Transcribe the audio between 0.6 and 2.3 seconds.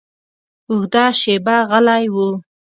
اوږده شېبه غلی و.